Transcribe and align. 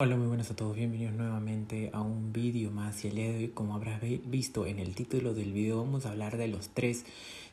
Hola, 0.00 0.14
muy 0.14 0.28
buenas 0.28 0.48
a 0.52 0.54
todos, 0.54 0.76
bienvenidos 0.76 1.14
nuevamente 1.14 1.90
a 1.92 2.02
un 2.02 2.32
vídeo 2.32 2.70
más 2.70 3.04
y 3.04 3.08
el 3.08 3.16
día 3.16 3.32
de 3.32 3.36
hoy, 3.38 3.48
como 3.48 3.74
habrás 3.74 4.00
visto 4.26 4.64
en 4.64 4.78
el 4.78 4.94
título 4.94 5.34
del 5.34 5.52
vídeo, 5.52 5.78
vamos 5.78 6.06
a 6.06 6.12
hablar 6.12 6.36
de 6.36 6.46
los 6.46 6.68
tres 6.68 7.04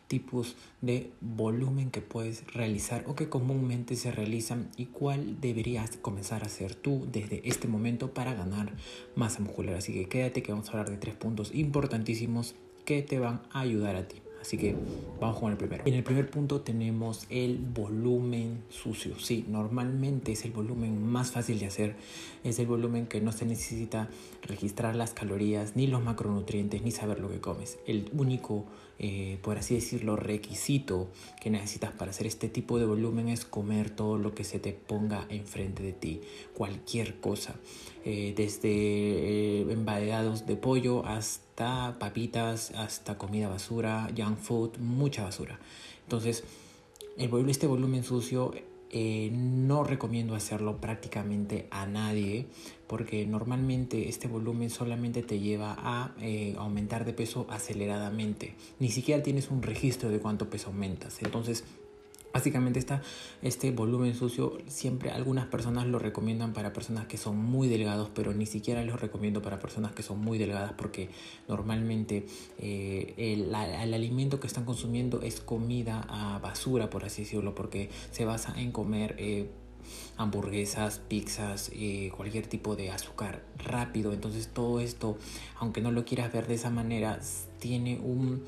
tipos 0.08 0.55
de 0.79 1.10
volumen 1.21 1.89
que 1.89 2.02
puedes 2.02 2.46
realizar 2.54 3.04
o 3.08 3.16
que 3.16 3.29
comúnmente 3.29 3.96
se 3.96 4.12
realizan 4.12 4.70
y 4.78 4.86
cuál 4.86 5.42
deberías 5.42 5.97
comenzar 5.97 6.44
a 6.44 6.46
hacer 6.46 6.76
tú 6.76 7.08
desde 7.12 7.42
este 7.50 7.68
momento 7.68 8.13
para 8.13 8.36
ganar 8.36 8.73
masa 9.16 9.39
muscular. 9.39 9.77
Así 9.77 9.91
que 9.91 10.07
quédate 10.07 10.43
que 10.43 10.52
vamos 10.52 10.68
a 10.68 10.73
hablar 10.73 10.91
de 10.91 10.98
tres 10.98 11.16
puntos 11.16 11.50
importantísimos 11.52 12.54
que 12.86 13.02
te 13.02 13.18
van 13.18 13.41
a 13.54 13.62
ayudar 13.62 13.96
a 13.96 14.07
ti. 14.07 14.18
Así 14.46 14.59
que 14.59 14.75
vamos 15.20 15.39
con 15.39 15.52
el 15.52 15.57
primero. 15.57 15.82
En 15.88 15.96
el 15.96 16.04
primer 16.04 16.30
punto 16.30 16.62
tenemos 16.62 17.25
el 17.32 17.57
volumen 17.57 18.62
sucio. 18.70 19.18
Sí, 19.18 19.44
normalmente 19.48 20.34
es 20.34 20.45
el 20.45 20.52
volumen 20.52 21.04
más 21.04 21.32
fácil 21.32 21.57
de 21.57 21.66
hacer. 21.66 21.95
Es 22.44 22.59
el 22.59 22.68
volumen 22.68 23.08
que 23.08 23.21
no 23.21 23.31
se 23.31 23.48
necesita 23.48 24.08
registrar 24.44 24.95
las 24.95 25.13
calorías, 25.13 25.76
ni 25.76 25.88
los 25.88 26.04
macronutrientes, 26.04 26.84
ni 26.84 26.91
saber 26.91 27.21
lo 27.21 27.30
que 27.31 27.40
comes. 27.40 27.80
El 27.88 28.12
único, 28.16 28.66
eh, 28.99 29.40
por 29.41 29.58
así 29.58 29.73
decirlo, 29.73 30.16
requisito 30.16 31.07
que 31.41 31.49
necesitas 31.49 31.93
para 31.93 32.12
hacer 32.12 32.27
este 32.27 32.48
tipo 32.48 32.77
de 32.77 32.85
volumen 32.85 33.30
es 33.30 33.46
comer 33.46 33.90
todo 33.90 34.20
lo 34.20 34.35
que 34.35 34.43
se 34.43 34.59
te 34.59 34.73
ponga 34.73 35.26
enfrente 35.30 35.82
de 35.82 35.93
ti. 35.93 36.21
Cualquier 36.54 37.20
cosa. 37.20 37.55
Eh, 38.07 38.35
desde 38.38 38.70
eh, 38.70 39.62
embadeados 39.71 40.46
de 40.46 40.55
pollo 40.55 41.04
hasta 41.07 41.46
papitas, 41.55 42.72
hasta 42.72 43.18
comida 43.18 43.48
basura, 43.48 44.09
junk 44.16 44.38
food, 44.38 44.77
mucha 44.77 45.23
basura. 45.23 45.59
Entonces, 46.04 46.44
el, 47.18 47.50
este 47.50 47.68
volumen 47.68 48.04
sucio 48.04 48.54
eh, 48.91 49.30
no 49.34 49.84
recomiendo 49.84 50.36
hacerlo 50.36 50.77
prácticamente 50.77 51.68
a 51.72 51.86
nadie 51.86 52.46
porque 52.88 53.26
normalmente 53.26 54.10
este 54.10 54.27
volumen 54.27 54.70
solamente 54.70 55.23
te 55.23 55.40
lleva 55.40 55.76
a 55.77 56.13
aumentar 56.57 57.04
de 57.05 57.13
peso 57.13 57.48
aceleradamente. 57.49 58.55
Ni 58.79 58.90
siquiera 58.90 59.24
tienes 59.24 59.49
un 59.49 59.63
registro 59.63 60.10
de 60.10 60.20
cuánto 60.20 60.49
peso 60.49 60.68
aumentas. 60.68 61.22
Entonces, 61.24 61.63
Básicamente 62.36 62.86
este 63.41 63.72
volumen 63.72 64.14
sucio 64.14 64.58
siempre 64.68 65.09
algunas 65.09 65.46
personas 65.46 65.88
lo 65.88 66.00
recomiendan 66.00 66.52
para 66.52 66.74
personas 66.74 67.08
que 67.08 67.16
son 67.16 67.38
muy 67.38 67.69
delgados, 67.69 68.09
pero 68.14 68.34
ni 68.34 68.46
siquiera 68.46 68.84
lo 68.84 68.97
recomiendo 68.97 69.41
para 69.41 69.58
personas 69.58 69.94
que 69.94 70.03
son 70.03 70.19
muy 70.19 70.38
delgadas 70.38 70.74
porque 70.74 71.09
normalmente 71.47 72.25
eh, 72.59 73.13
el, 73.18 73.56
alimento 73.56 74.41
que 74.41 74.47
están 74.47 74.66
consumiendo 74.66 75.22
es 75.22 75.40
comida 75.40 76.06
a 76.09 76.40
basura, 76.40 76.90
por 76.90 77.06
así 77.06 77.22
decirlo, 77.22 77.56
porque 77.56 77.90
se 78.12 78.25
basa 78.25 78.53
en 78.59 78.74
comer 78.74 79.16
eh, 79.18 79.50
hamburguesas, 80.18 81.00
pizzas, 81.00 81.72
eh, 81.74 82.12
cualquier 82.18 82.47
tipo 82.47 82.75
de 82.75 82.91
azúcar 82.91 83.46
rápido. 83.58 84.12
Entonces 84.12 84.50
todo 84.50 84.81
esto, 84.81 85.18
aunque 85.58 85.80
no 85.80 85.90
lo 85.90 86.03
quieras 86.03 86.34
ver 86.34 86.47
de 86.47 86.56
esa 86.56 86.69
manera, 86.69 87.18
tiene 87.59 87.97
un 87.97 88.44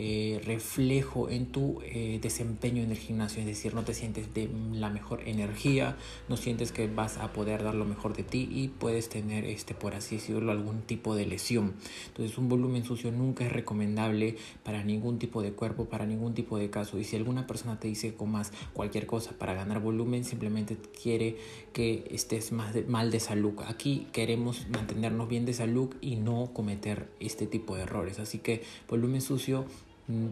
eh, 0.00 0.40
reflejo 0.44 1.28
en 1.28 1.46
tu 1.46 1.80
eh, 1.82 2.20
desempeño 2.22 2.84
en 2.84 2.92
el 2.92 2.98
gimnasio, 2.98 3.40
es 3.40 3.46
decir, 3.46 3.74
no 3.74 3.82
te 3.82 3.94
sientes 3.94 4.32
de 4.32 4.48
la 4.72 4.90
mejor 4.90 5.26
energía, 5.26 5.96
no 6.28 6.36
sientes 6.36 6.70
que 6.70 6.86
vas 6.86 7.18
a 7.18 7.32
poder 7.32 7.64
dar 7.64 7.74
lo 7.74 7.84
mejor 7.84 8.16
de 8.16 8.22
ti 8.22 8.48
y 8.48 8.68
puedes 8.68 9.08
tener, 9.08 9.44
este, 9.44 9.74
por 9.74 9.96
así 9.96 10.14
decirlo, 10.14 10.52
algún 10.52 10.82
tipo 10.82 11.16
de 11.16 11.26
lesión. 11.26 11.74
Entonces 12.06 12.38
un 12.38 12.48
volumen 12.48 12.84
sucio 12.84 13.10
nunca 13.10 13.44
es 13.44 13.50
recomendable 13.50 14.36
para 14.62 14.84
ningún 14.84 15.18
tipo 15.18 15.42
de 15.42 15.50
cuerpo, 15.50 15.86
para 15.86 16.06
ningún 16.06 16.32
tipo 16.32 16.58
de 16.58 16.70
caso. 16.70 16.96
Y 17.00 17.02
si 17.02 17.16
alguna 17.16 17.48
persona 17.48 17.80
te 17.80 17.88
dice 17.88 18.14
comas 18.14 18.52
cualquier 18.74 19.06
cosa 19.06 19.32
para 19.36 19.54
ganar 19.54 19.80
volumen, 19.80 20.24
simplemente 20.24 20.76
quiere 21.02 21.38
que 21.72 22.06
estés 22.12 22.52
más 22.52 22.72
mal 22.86 23.10
de 23.10 23.18
salud. 23.18 23.54
Aquí 23.66 24.06
queremos 24.12 24.68
mantenernos 24.68 25.28
bien 25.28 25.44
de 25.44 25.54
salud 25.54 25.92
y 26.00 26.14
no 26.14 26.52
cometer 26.52 27.08
este 27.18 27.48
tipo 27.48 27.74
de 27.74 27.82
errores. 27.82 28.20
Así 28.20 28.38
que 28.38 28.62
volumen 28.88 29.22
sucio 29.22 29.66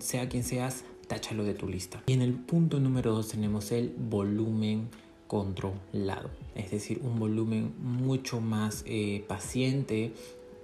sea 0.01 0.29
quien 0.29 0.45
seas, 0.45 0.85
táchalo 1.07 1.45
de 1.45 1.55
tu 1.55 1.69
lista. 1.69 2.03
Y 2.07 2.13
en 2.13 2.23
el 2.23 2.33
punto 2.33 2.81
número 2.81 3.13
2 3.13 3.29
tenemos 3.29 3.73
el 3.73 3.95
volumen 3.97 4.89
controlado, 5.27 6.31
es 6.55 6.71
decir, 6.71 7.01
un 7.03 7.19
volumen 7.19 7.75
mucho 7.83 8.41
más 8.41 8.85
eh, 8.87 9.25
paciente, 9.27 10.13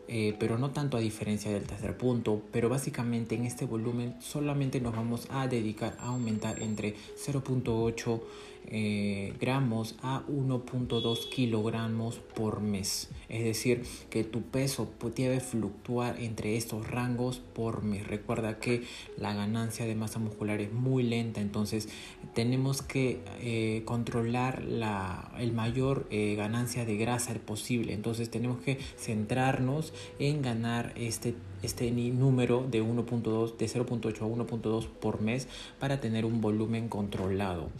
eh, 0.08 0.36
pero 0.38 0.58
no 0.58 0.70
tanto 0.70 0.96
a 0.96 1.00
diferencia 1.00 1.50
del 1.50 1.64
tercer 1.64 1.96
punto, 1.96 2.42
pero 2.52 2.68
básicamente 2.68 3.34
en 3.34 3.44
este 3.44 3.64
volumen 3.64 4.14
solamente 4.20 4.80
nos 4.80 4.94
vamos 4.94 5.26
a 5.30 5.48
dedicar 5.48 5.96
a 6.00 6.08
aumentar 6.08 6.62
entre 6.62 6.94
0.8 7.16 8.20
eh, 8.66 9.34
gramos 9.40 9.96
a 10.02 10.22
1.2 10.28 11.28
kilogramos 11.28 12.18
por 12.34 12.60
mes. 12.60 13.10
Es 13.28 13.44
decir, 13.44 13.82
que 14.10 14.24
tu 14.24 14.42
peso 14.42 14.88
debe 15.16 15.40
fluctuar 15.40 16.20
entre 16.20 16.56
estos 16.56 16.88
rangos 16.88 17.40
por 17.54 17.82
mes. 17.82 18.06
Recuerda 18.06 18.58
que 18.58 18.84
la 19.16 19.34
ganancia 19.34 19.84
de 19.84 19.94
masa 19.94 20.18
muscular 20.18 20.60
es 20.60 20.72
muy 20.72 21.02
lenta, 21.02 21.40
entonces 21.40 21.88
tenemos 22.34 22.82
que 22.82 23.20
eh, 23.40 23.82
controlar 23.84 24.64
la 24.64 25.32
el 25.38 25.52
mayor 25.52 26.06
eh, 26.10 26.34
ganancia 26.36 26.84
de 26.84 26.96
grasa 26.96 27.32
posible. 27.40 27.94
Entonces 27.94 28.30
tenemos 28.30 28.60
que 28.60 28.78
centrarnos 28.96 29.92
en 30.18 30.42
ganar 30.42 30.92
este 30.96 31.34
este 31.62 31.90
número 31.92 32.66
de 32.68 32.82
1.2 32.82 33.56
de 33.56 33.66
0.8 33.66 34.16
a 34.16 34.46
1.2 34.46 34.86
por 34.88 35.20
mes 35.20 35.46
para 35.78 36.00
tener 36.00 36.24
un 36.24 36.40
volumen 36.40 36.88
controlado. 36.88 37.70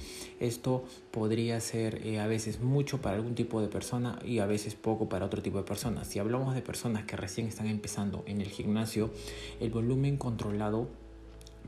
Esto 0.41 0.72
podría 1.11 1.61
ser 1.61 2.07
eh, 2.07 2.21
a 2.21 2.27
veces 2.27 2.61
mucho 2.61 3.01
para 3.01 3.17
algún 3.17 3.35
tipo 3.35 3.61
de 3.61 3.69
persona 3.69 4.19
y 4.25 4.39
a 4.39 4.47
veces 4.47 4.75
poco 4.75 5.09
para 5.09 5.27
otro 5.27 5.43
tipo 5.43 5.59
de 5.59 5.65
personas. 5.65 6.09
Si 6.09 6.19
hablamos 6.19 6.55
de 6.55 6.63
personas 6.63 7.05
que 7.05 7.17
recién 7.17 7.47
están 7.47 7.67
empezando 7.67 8.23
en 8.27 8.41
el 8.41 8.49
gimnasio, 8.49 9.11
el 9.61 9.71
volumen 9.71 10.17
controlado 10.17 10.89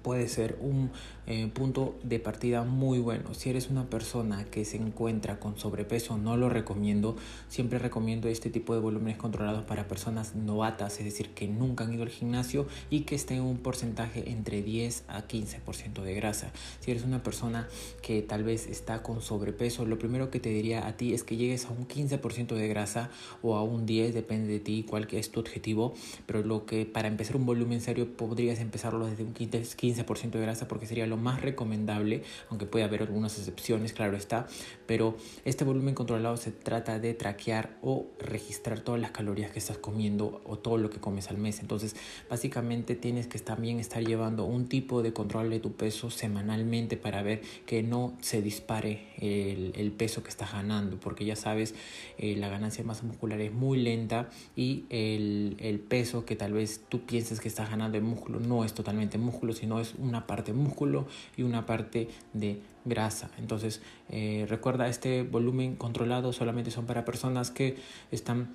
puede 0.05 0.29
ser 0.29 0.57
un 0.61 0.93
eh, 1.27 1.49
punto 1.53 1.97
de 2.03 2.21
partida 2.21 2.63
muy 2.63 2.99
bueno. 2.99 3.33
Si 3.33 3.49
eres 3.49 3.71
una 3.71 3.89
persona 3.89 4.45
que 4.45 4.67
se 4.67 4.77
encuentra 4.77 5.41
con 5.41 5.59
sobrepeso, 5.59 6.19
no 6.19 6.37
lo 6.37 6.51
recomiendo. 6.51 7.17
Siempre 7.49 7.79
recomiendo 7.79 8.29
este 8.29 8.51
tipo 8.51 8.75
de 8.75 8.81
volúmenes 8.81 9.17
controlados 9.17 9.65
para 9.65 9.89
personas 9.89 10.35
novatas, 10.35 10.99
es 10.99 11.07
decir, 11.07 11.31
que 11.31 11.49
nunca 11.49 11.85
han 11.85 11.95
ido 11.95 12.03
al 12.03 12.11
gimnasio 12.11 12.67
y 12.91 13.01
que 13.01 13.15
estén 13.15 13.39
en 13.39 13.45
un 13.45 13.57
porcentaje 13.57 14.31
entre 14.31 14.63
10 14.63 15.05
a 15.09 15.27
15% 15.27 16.03
de 16.03 16.15
grasa. 16.15 16.53
Si 16.81 16.91
eres 16.91 17.05
una 17.05 17.23
persona 17.23 17.67
que 18.03 18.21
tal 18.21 18.45
vez 18.45 18.67
está 18.67 19.03
con 19.03 19.23
sobrepeso, 19.23 19.87
lo 19.87 19.99
primero 19.99 20.31
que 20.31 20.39
te 20.39 20.51
diría 20.51 20.87
a 20.87 20.99
ti 20.99 21.15
es 21.15 21.25
que 21.25 21.39
llegues 21.39 21.65
a 21.65 21.71
un 21.71 21.89
15% 21.89 22.55
de 22.55 22.69
grasa 22.69 23.09
o 23.41 23.57
a 23.57 23.63
un 23.63 23.87
10, 23.87 24.13
depende 24.13 24.53
de 24.53 24.61
ti 24.61 24.85
cuál 24.87 25.09
es 25.11 25.31
tu 25.31 25.41
objetivo, 25.41 25.95
pero 26.27 26.43
lo 26.43 26.67
que 26.67 26.85
para 26.85 27.09
empezar 27.09 27.37
un 27.37 27.47
volumen 27.47 27.81
serio 27.81 28.15
podrías 28.15 28.59
empezarlo 28.59 29.07
desde 29.07 29.25
un 29.25 29.33
15 29.33 29.94
15% 29.95 30.31
de 30.31 30.41
grasa 30.41 30.69
porque 30.69 30.87
sería 30.87 31.07
lo 31.07 31.17
más 31.17 31.41
recomendable, 31.41 32.23
aunque 32.51 32.67
puede 32.67 32.85
haber 32.85 33.03
algunas 33.03 33.39
excepciones, 33.39 33.93
claro 33.93 34.17
está, 34.17 34.47
pero 34.87 35.17
este 35.45 35.65
volumen 35.65 35.95
controlado 35.95 36.37
se 36.37 36.51
trata 36.51 36.99
de 36.99 37.15
traquear 37.15 37.77
o 37.83 38.07
registrar 38.19 38.81
todas 38.81 39.01
las 39.01 39.11
calorías 39.11 39.51
que 39.51 39.59
estás 39.59 39.79
comiendo 39.79 40.43
o 40.45 40.59
todo 40.59 40.79
lo 40.79 40.91
que 40.91 40.99
comes 40.99 41.29
al 41.31 41.39
mes. 41.39 41.61
Entonces, 41.61 41.97
básicamente 42.29 42.95
tienes 42.95 43.27
que 43.27 43.39
también 43.39 43.81
estar 43.81 44.03
llevando 44.05 44.45
un 44.45 44.67
tipo 44.69 45.03
de 45.03 45.13
control 45.13 45.51
de 45.51 45.61
tu 45.61 45.73
peso 45.73 46.11
semanalmente 46.11 46.97
para 46.97 47.23
ver 47.23 47.43
que 47.67 47.83
no 47.83 48.17
se 48.21 48.43
dispare 48.43 49.14
el, 49.25 49.93
peso 49.93 50.23
que 50.23 50.29
estás 50.29 50.53
ganando, 50.53 50.99
porque 50.99 51.25
ya 51.25 51.37
sabes, 51.37 51.75
eh, 52.19 52.37
la 52.37 52.49
ganancia 52.49 52.83
de 52.83 52.89
masa 52.89 53.05
muscular 53.05 53.41
es 53.41 53.53
muy 53.53 53.79
lenta 53.81 54.29
y 54.57 54.85
el, 54.91 55.85
peso 55.89 56.25
que 56.25 56.37
tal 56.37 56.53
vez 56.53 56.83
tú 56.89 57.01
pienses 57.01 57.41
que 57.41 57.49
estás 57.49 57.71
ganando 57.71 57.99
de 57.99 58.05
músculo 58.05 58.41
no 58.41 58.65
es 58.65 58.75
totalmente 58.75 59.19
músculo, 59.19 59.53
sino 59.53 59.81
es 59.81 59.95
una 59.99 60.27
parte 60.27 60.53
músculo 60.53 61.07
y 61.37 61.43
una 61.43 61.67
parte 61.67 62.09
de 62.33 62.61
grasa. 62.85 63.31
Entonces, 63.39 63.83
eh, 64.11 64.47
recuerda, 64.49 64.89
este 64.89 65.23
volumen 65.23 65.77
controlado 65.77 66.33
solamente 66.33 66.71
son 66.71 66.87
para 66.87 67.05
personas 67.05 67.51
que 67.51 67.77
están 68.11 68.55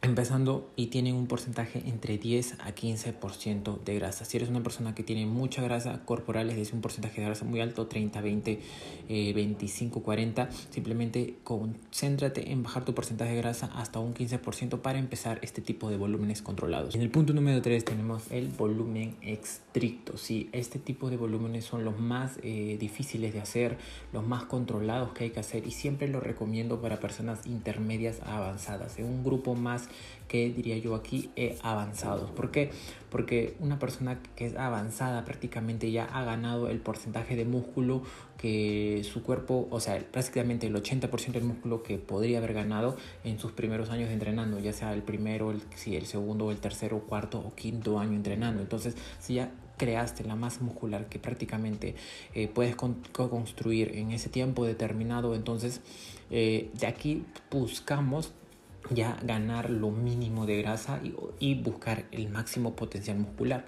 empezando 0.00 0.70
y 0.76 0.86
tienen 0.86 1.16
un 1.16 1.26
porcentaje 1.26 1.82
entre 1.86 2.18
10 2.18 2.54
a 2.60 2.74
15% 2.74 3.82
de 3.82 3.94
grasa. 3.96 4.24
Si 4.24 4.36
eres 4.36 4.48
una 4.48 4.62
persona 4.62 4.94
que 4.94 5.02
tiene 5.02 5.26
mucha 5.26 5.60
grasa 5.60 6.04
corporal, 6.04 6.50
es 6.50 6.56
decir, 6.56 6.74
un 6.74 6.80
porcentaje 6.80 7.20
de 7.20 7.26
grasa 7.26 7.44
muy 7.44 7.60
alto, 7.60 7.88
30, 7.88 8.20
20, 8.20 8.60
25, 9.08 10.02
40, 10.02 10.50
simplemente 10.70 11.34
concéntrate 11.42 12.52
en 12.52 12.62
bajar 12.62 12.84
tu 12.84 12.94
porcentaje 12.94 13.32
de 13.32 13.38
grasa 13.38 13.66
hasta 13.74 13.98
un 13.98 14.14
15% 14.14 14.80
para 14.80 15.00
empezar 15.00 15.40
este 15.42 15.62
tipo 15.62 15.90
de 15.90 15.96
volúmenes 15.96 16.42
controlados. 16.42 16.94
En 16.94 17.02
el 17.02 17.10
punto 17.10 17.32
número 17.32 17.60
3 17.60 17.84
tenemos 17.84 18.30
el 18.30 18.48
volumen 18.48 19.16
estricto. 19.20 20.16
Sí, 20.16 20.48
este 20.52 20.78
tipo 20.78 21.10
de 21.10 21.16
volúmenes 21.16 21.64
son 21.64 21.84
los 21.84 21.98
más 21.98 22.38
eh, 22.44 22.76
difíciles 22.78 23.34
de 23.34 23.40
hacer, 23.40 23.78
los 24.12 24.24
más 24.24 24.44
controlados 24.44 25.12
que 25.12 25.24
hay 25.24 25.30
que 25.30 25.40
hacer 25.40 25.66
y 25.66 25.72
siempre 25.72 26.06
lo 26.06 26.20
recomiendo 26.20 26.80
para 26.80 27.00
personas 27.00 27.46
intermedias 27.46 28.20
a 28.22 28.36
avanzadas. 28.36 28.98
En 29.00 29.06
un 29.06 29.24
grupo 29.24 29.56
más 29.56 29.87
que 30.28 30.50
diría 30.50 30.76
yo 30.78 30.94
aquí 30.94 31.30
eh, 31.36 31.58
avanzados. 31.62 32.30
¿Por 32.30 32.50
qué? 32.50 32.70
Porque 33.10 33.56
una 33.60 33.78
persona 33.78 34.20
que 34.36 34.46
es 34.46 34.56
avanzada 34.56 35.24
prácticamente 35.24 35.90
ya 35.90 36.04
ha 36.04 36.22
ganado 36.24 36.68
el 36.68 36.80
porcentaje 36.80 37.34
de 37.34 37.44
músculo 37.44 38.02
que 38.36 39.02
su 39.10 39.22
cuerpo, 39.22 39.66
o 39.70 39.80
sea, 39.80 39.98
prácticamente 39.98 40.66
el 40.66 40.74
80% 40.74 41.32
del 41.32 41.44
músculo 41.44 41.82
que 41.82 41.98
podría 41.98 42.38
haber 42.38 42.52
ganado 42.52 42.96
en 43.24 43.38
sus 43.38 43.52
primeros 43.52 43.90
años 43.90 44.10
entrenando, 44.10 44.60
ya 44.60 44.72
sea 44.72 44.92
el 44.92 45.02
primero, 45.02 45.50
el, 45.50 45.62
si 45.74 45.96
el 45.96 46.06
segundo, 46.06 46.50
el 46.52 46.58
tercero, 46.58 47.00
cuarto 47.00 47.38
o 47.38 47.54
quinto 47.54 47.98
año 47.98 48.14
entrenando. 48.14 48.62
Entonces, 48.62 48.96
si 49.18 49.34
ya 49.34 49.50
creaste 49.78 50.24
la 50.24 50.36
masa 50.36 50.60
muscular 50.62 51.08
que 51.08 51.18
prácticamente 51.18 51.94
eh, 52.34 52.48
puedes 52.48 52.76
construir 52.76 53.96
en 53.96 54.10
ese 54.10 54.28
tiempo 54.28 54.66
determinado, 54.66 55.34
entonces 55.34 55.80
eh, 56.30 56.70
de 56.74 56.86
aquí 56.86 57.24
buscamos 57.50 58.32
ya 58.90 59.18
ganar 59.22 59.70
lo 59.70 59.90
mínimo 59.90 60.46
de 60.46 60.62
grasa 60.62 61.00
y, 61.40 61.54
buscar 61.54 62.04
el 62.12 62.28
máximo 62.28 62.74
potencial 62.74 63.18
muscular. 63.18 63.64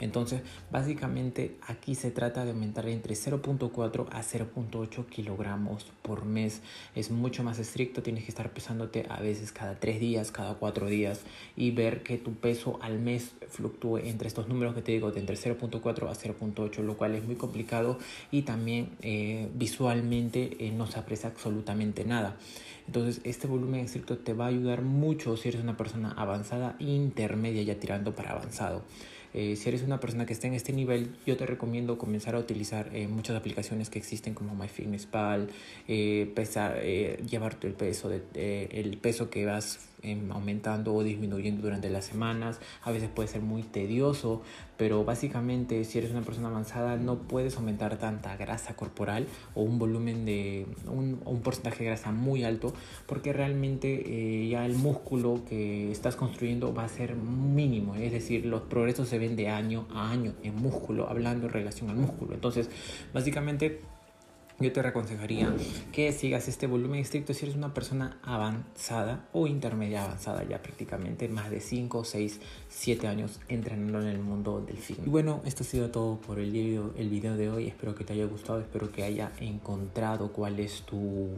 Entonces, 0.00 0.42
básicamente 0.70 1.56
aquí 1.66 1.96
se 1.96 2.12
trata 2.12 2.44
de 2.44 2.52
aumentar 2.52 2.88
entre 2.88 3.14
0.4 3.14 4.06
a 4.12 4.22
0.8 4.22 5.06
kilogramos 5.06 5.86
por 6.02 6.24
mes. 6.24 6.60
Es 6.94 7.10
mucho 7.10 7.42
más 7.42 7.58
estricto, 7.58 8.02
tienes 8.02 8.24
que 8.24 8.30
estar 8.30 8.52
pesándote 8.52 9.06
a 9.08 9.20
veces 9.20 9.50
cada 9.50 9.80
3 9.80 9.98
días, 9.98 10.30
cada 10.30 10.54
4 10.54 10.86
días 10.86 11.22
y 11.56 11.72
ver 11.72 12.04
que 12.04 12.16
tu 12.16 12.34
peso 12.34 12.78
al 12.80 13.00
mes 13.00 13.32
fluctúe 13.48 13.98
entre 13.98 14.28
estos 14.28 14.48
números 14.48 14.74
que 14.74 14.82
te 14.82 14.92
digo, 14.92 15.10
de 15.10 15.20
entre 15.20 15.36
0.4 15.36 16.08
a 16.08 16.14
0.8, 16.14 16.82
lo 16.82 16.96
cual 16.96 17.16
es 17.16 17.24
muy 17.24 17.34
complicado 17.34 17.98
y 18.30 18.42
también 18.42 18.90
eh, 19.02 19.48
visualmente 19.54 20.56
eh, 20.60 20.70
no 20.70 20.86
se 20.86 20.98
aprecia 20.98 21.28
absolutamente 21.28 22.04
nada. 22.04 22.36
Entonces, 22.86 23.20
este 23.24 23.46
volumen 23.46 23.80
estricto 23.80 24.16
te 24.16 24.32
va 24.32 24.46
a 24.46 24.48
ayudar 24.48 24.57
mucho 24.82 25.36
si 25.36 25.48
eres 25.48 25.62
una 25.62 25.76
persona 25.76 26.12
avanzada, 26.12 26.76
intermedia, 26.78 27.62
ya 27.62 27.78
tirando 27.78 28.14
para 28.14 28.32
avanzado. 28.32 28.84
Eh, 29.34 29.56
si 29.56 29.68
eres 29.68 29.82
una 29.82 30.00
persona 30.00 30.24
que 30.26 30.32
está 30.32 30.46
en 30.46 30.54
este 30.54 30.72
nivel, 30.72 31.10
yo 31.26 31.36
te 31.36 31.44
recomiendo 31.44 31.98
comenzar 31.98 32.34
a 32.34 32.38
utilizar 32.38 32.90
eh, 32.94 33.08
muchas 33.08 33.36
aplicaciones 33.36 33.90
que 33.90 33.98
existen 33.98 34.34
como 34.34 34.54
MyFitnessPal, 34.54 35.50
eh, 35.86 36.32
pesar, 36.34 36.78
eh, 36.82 37.22
llevarte 37.28 37.66
el 37.66 37.74
peso, 37.74 38.08
de, 38.08 38.68
el 38.72 38.96
peso 38.96 39.28
que 39.28 39.44
vas 39.44 39.90
aumentando 40.30 40.94
o 40.94 41.02
disminuyendo 41.02 41.62
durante 41.62 41.90
las 41.90 42.04
semanas. 42.04 42.60
A 42.82 42.90
veces 42.90 43.08
puede 43.08 43.28
ser 43.28 43.42
muy 43.42 43.62
tedioso, 43.62 44.42
pero 44.76 45.04
básicamente 45.04 45.84
si 45.84 45.98
eres 45.98 46.10
una 46.10 46.22
persona 46.22 46.48
avanzada 46.48 46.96
no 46.96 47.18
puedes 47.18 47.56
aumentar 47.56 47.98
tanta 47.98 48.36
grasa 48.36 48.74
corporal 48.76 49.26
o 49.54 49.62
un 49.62 49.78
volumen 49.78 50.24
de 50.24 50.66
un, 50.86 51.18
porcentaje 51.42 51.84
de 51.84 51.90
grasa 51.90 52.12
muy 52.12 52.44
alto 52.44 52.72
porque 53.06 53.32
realmente 53.32 54.48
ya 54.48 54.66
el 54.66 54.74
músculo 54.74 55.40
que 55.48 55.90
estás 55.90 56.16
construyendo 56.16 56.74
va 56.74 56.84
a 56.84 56.88
ser 56.88 57.14
mínimo, 57.16 57.94
es 57.94 58.12
decir, 58.12 58.46
los 58.46 58.62
progresos 58.62 59.08
se 59.08 59.18
ven 59.18 59.36
de 59.36 59.48
año 59.48 59.86
a 59.92 60.10
año 60.10 60.34
en 60.42 60.56
músculo, 60.56 61.08
hablando 61.08 61.46
en 61.46 61.52
relación 61.52 61.90
al 61.90 61.96
músculo. 61.96 62.34
Entonces, 62.34 62.68
básicamente 63.12 63.80
yo 64.60 64.72
te 64.72 64.80
aconsejaría 64.80 65.54
que 65.92 66.12
sigas 66.12 66.48
este 66.48 66.66
volumen 66.66 67.00
estricto 67.00 67.32
si 67.32 67.44
eres 67.44 67.56
una 67.56 67.72
persona 67.72 68.18
avanzada 68.22 69.28
o 69.32 69.46
intermedia 69.46 70.04
avanzada 70.04 70.42
ya 70.44 70.60
prácticamente 70.60 71.28
más 71.28 71.50
de 71.50 71.60
5, 71.60 72.04
6, 72.04 72.40
7 72.68 73.06
años 73.06 73.40
entrenando 73.48 74.00
en 74.00 74.08
el 74.08 74.18
mundo 74.18 74.60
del 74.60 74.78
fitness. 74.78 75.06
Y 75.06 75.10
bueno, 75.10 75.42
esto 75.44 75.62
ha 75.62 75.66
sido 75.66 75.90
todo 75.90 76.20
por 76.20 76.40
el 76.40 76.50
video, 76.50 76.92
el 76.96 77.08
video 77.08 77.36
de 77.36 77.50
hoy. 77.50 77.68
Espero 77.68 77.94
que 77.94 78.04
te 78.04 78.14
haya 78.14 78.26
gustado, 78.26 78.60
espero 78.60 78.90
que 78.90 79.04
haya 79.04 79.32
encontrado 79.38 80.32
cuál 80.32 80.58
es 80.58 80.82
tu 80.82 81.28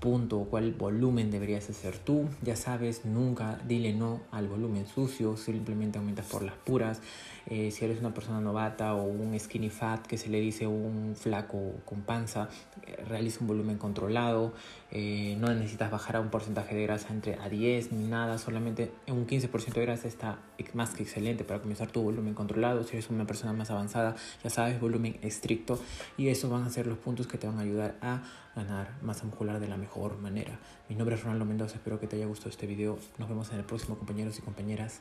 punto 0.00 0.38
o 0.38 0.44
cuál 0.44 0.72
volumen 0.72 1.30
deberías 1.30 1.68
hacer 1.70 1.98
tú. 1.98 2.28
Ya 2.42 2.56
sabes, 2.56 3.04
nunca 3.04 3.58
dile 3.66 3.92
no 3.92 4.20
al 4.30 4.48
volumen 4.48 4.86
sucio, 4.86 5.36
simplemente 5.36 5.98
aumentas 5.98 6.26
por 6.26 6.42
las 6.42 6.54
puras. 6.54 7.00
Eh, 7.48 7.70
si 7.70 7.84
eres 7.84 8.00
una 8.00 8.12
persona 8.12 8.40
novata 8.40 8.94
o 8.94 9.04
un 9.04 9.38
skinny 9.38 9.70
fat 9.70 10.04
que 10.04 10.18
se 10.18 10.28
le 10.28 10.40
dice 10.40 10.66
un 10.66 11.14
flaco 11.16 11.74
con 11.84 12.02
panza, 12.02 12.48
eh, 12.86 12.96
realiza 13.08 13.38
un 13.40 13.46
volumen 13.46 13.78
controlado. 13.78 14.52
Eh, 14.90 15.36
no 15.38 15.52
necesitas 15.54 15.90
bajar 15.90 16.16
a 16.16 16.20
un 16.20 16.28
porcentaje 16.28 16.74
de 16.74 16.82
grasa 16.82 17.12
entre 17.12 17.36
a 17.36 17.48
10 17.48 17.92
ni 17.92 18.06
nada, 18.08 18.38
solamente 18.38 18.92
un 19.08 19.26
15% 19.26 19.74
de 19.74 19.82
grasa 19.82 20.08
está 20.08 20.38
más 20.74 20.90
que 20.90 21.02
excelente 21.02 21.44
para 21.44 21.60
comenzar 21.60 21.90
tu 21.90 22.02
volumen 22.02 22.34
controlado. 22.34 22.82
Si 22.84 22.96
eres 22.96 23.10
una 23.10 23.26
persona 23.26 23.52
más 23.52 23.70
avanzada, 23.70 24.16
ya 24.42 24.50
sabes, 24.50 24.80
volumen 24.80 25.18
estricto 25.22 25.78
y 26.16 26.28
eso 26.28 26.48
van 26.48 26.64
a 26.64 26.70
ser 26.70 26.86
los 26.86 26.98
puntos 26.98 27.26
que 27.26 27.38
te 27.38 27.46
van 27.46 27.58
a 27.58 27.62
ayudar 27.62 27.96
a 28.00 28.22
ganar 28.56 28.88
masa 29.02 29.24
muscular 29.24 29.60
de 29.60 29.68
la 29.68 29.76
mejor 29.86 30.18
manera. 30.18 30.58
Mi 30.88 30.96
nombre 30.96 31.14
es 31.14 31.22
Ronaldo 31.22 31.44
Mendoza, 31.44 31.76
espero 31.76 32.00
que 32.00 32.08
te 32.08 32.16
haya 32.16 32.26
gustado 32.26 32.50
este 32.50 32.66
video. 32.66 32.98
Nos 33.18 33.28
vemos 33.28 33.52
en 33.52 33.58
el 33.58 33.64
próximo 33.64 33.96
compañeros 33.96 34.36
y 34.38 34.42
compañeras. 34.42 35.00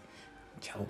Chao. 0.61 0.85